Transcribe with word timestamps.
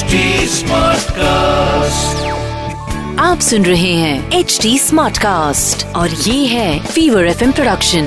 Smart 0.00 1.10
cast 1.10 2.26
आप 3.20 3.40
सुन 3.40 3.64
रहे 3.64 3.92
हैं 3.92 4.32
एच 4.32 4.58
डी 4.62 4.78
स्मार्ट 4.78 5.18
कास्ट 5.18 5.86
और 5.86 6.10
ये 6.10 6.46
है 6.46 6.86
फीवर 6.86 7.26
एफएम 7.26 7.52
प्रोडक्शन 7.52 8.04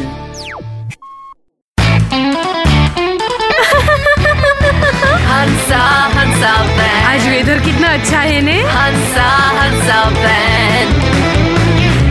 आज 7.06 7.28
वेदर 7.28 7.60
कितना 7.60 7.94
अच्छा 7.94 8.19
है 8.19 8.42
ने? 8.42 8.62
हंसा 8.62 9.29
हंसा 9.60 10.10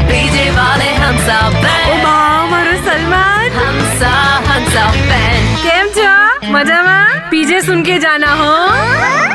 डीजे 0.07 0.51
वाले 0.51 0.95
हंसा 0.95 1.51
सलमान। 2.85 3.51
मज़ा 6.53 6.83
पीजे 7.31 7.63
सुन 7.63 7.83
के 7.83 7.99
जाना 7.99 8.33
हो। 8.33 8.69
हाँ। 8.69 9.30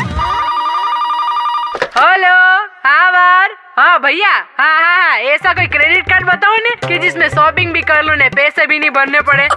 हेलो 1.96 2.28
हाँ 2.28 2.36
बार 2.36 2.36
हाँ 2.36 2.45
भैया 3.98 4.30
हाँ 4.30 4.82
हाँ 4.82 4.98
हाँ 5.02 5.18
ऐसा 5.18 5.54
कोई 5.54 5.66
क्रेडिट 5.66 6.04
कार्ड 6.04 6.26
बताओ 6.26 6.56
ने 6.56 6.88
कि 6.88 6.98
जिसमें 6.98 7.28
शॉपिंग 7.30 7.74
भी 7.74 7.82
कर 7.82 8.04
लो 8.04 8.16
ने, 8.16 8.30
पैसे 8.30 8.66
भी 8.66 8.80
नहीं 8.80 8.90
भरने 8.90 9.22
पड़े। 9.22 9.48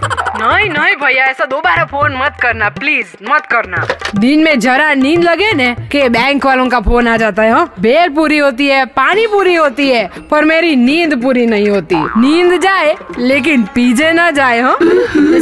नहीं 0.41 0.69
नहीं 0.69 0.95
भैया, 0.95 1.25
ऐसा 1.25 1.45
दोबारा 1.45 1.85
फ़ोन 1.85 2.15
मत 2.17 2.37
करना 2.41 2.69
प्लीज़ 2.69 3.07
मत 3.29 3.45
करना। 3.45 3.87
दिन 4.15 4.43
में 4.43 4.59
जरा 4.59 4.93
नींद 4.93 5.23
लगे 5.23 5.53
ने 5.53 5.75
कि 5.91 6.09
बैंक 6.09 6.45
वालों 6.45 6.67
का 6.69 6.79
फ़ोन 6.79 7.07
आ 7.07 7.17
जाता 7.17 7.43
है, 7.43 7.51
हो। 7.51 7.69
बेल 7.79 8.09
पूरी 8.09 8.37
होती 8.37 8.67
है, 8.67 8.85
पानी 8.85 9.27
पूरी 9.27 9.55
होती 9.55 9.89
है, 9.89 10.09
पर 10.31 10.45
मेरी 10.45 10.75
नींद 10.75 11.21
पूरी 11.21 11.45
नहीं 11.45 11.69
होती। 11.69 11.95
नींद 11.95 12.61
जाए, 12.61 12.95
लेकिन 13.19 13.63
पीजे 13.63 14.11
ना 14.11 14.31
जाए, 14.31 14.59
हो। 14.59 14.73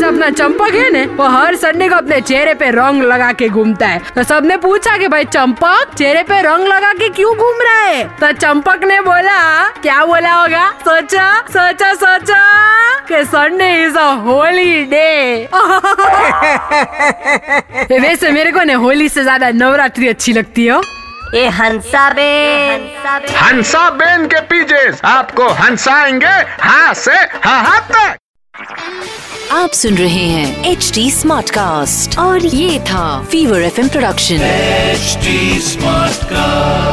अपना 0.07 0.29
चंपक 0.29 0.75
है 0.75 0.91
ने, 0.91 1.05
वो 1.05 1.23
हर 1.23 1.55
संडे 1.55 1.89
को 1.89 1.95
अपने 1.95 2.21
चेहरे 2.21 2.53
पे 2.53 2.69
रंग 2.69 3.03
लगा 3.03 3.31
के 3.31 3.49
घूमता 3.49 3.87
है। 3.87 4.01
तो 4.15 4.23
सबने 4.23 4.57
पूछा 4.57 4.97
कि 4.97 5.07
भाई, 5.07 5.25
चंपक, 5.25 5.91
चेहरे 5.97 6.23
पे 6.23 6.41
रंग 6.41 6.67
लगा 6.67 6.93
के 6.93 7.09
क्यों 7.09 7.37
घूम 7.37 7.61
रहा 7.61 7.79
है? 7.79 8.03
तो 8.03 8.31
चंपक 8.31 8.83
ने 8.87 8.99
बोला? 9.01 9.39
क्या 9.81 10.03
बोला 10.05 10.33
होगा? 10.33 10.69
सोचा 10.79 11.31
सोचा 11.47 11.93
सोचा। 11.93 12.41
कि 13.07 13.23
Sunday 13.25 13.69
is 13.85 13.97
a 13.97 14.05
holy 14.25 14.83
day 14.85 15.47
वैसे 17.99 18.29
मेरे 18.31 18.51
को 18.51 18.63
ना 18.63 18.75
होली 18.75 19.09
से 19.09 19.23
ज़्यादा 19.23 19.49
नवरात्रि 19.55 20.07
अच्छी 20.07 20.33
लगती 20.33 20.65
है। 20.65 20.79
ये 21.35 21.47
हंसा 21.59 22.09
बैंड 22.09 23.29
हंसा 23.35 23.89
बेन 23.99 24.25
के 24.27 24.41
पीजेस 24.51 25.01
आपको 25.05 25.47
हंसाएँगे 25.61 26.35
हाँ 26.61 26.93
से 26.93 27.17
हाँ 27.45 27.61
हाँ 27.63 27.79
तक। 27.91 28.17
आप 29.53 29.71
सुन 29.79 29.95
रहे 29.97 30.25
हैं 30.29 30.71
एच 30.71 30.91
डी 30.95 31.09
स्मार्ट 31.11 31.49
कास्ट 31.49 32.17
और 32.19 32.45
ये 32.45 32.79
था 32.89 33.05
fever 33.31 33.61
F 33.61 33.81
production 33.91 34.41
H 34.41 35.17
smart 35.63 36.13
Smartcast. 36.17 36.86